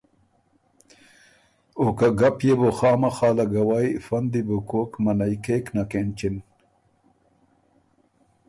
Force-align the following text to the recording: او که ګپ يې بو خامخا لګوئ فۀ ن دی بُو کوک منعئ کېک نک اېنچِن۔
او 1.79 1.85
که 1.97 2.07
ګپ 2.19 2.37
يې 2.47 2.53
بو 2.59 2.69
خامخا 2.77 3.29
لګوئ 3.37 3.89
فۀ 4.05 4.17
ن 4.21 4.25
دی 4.31 4.41
بُو 4.47 4.57
کوک 4.69 4.91
منعئ 5.03 5.35
کېک 5.43 5.65
نک 5.75 5.91
اېنچِن۔ 5.97 6.35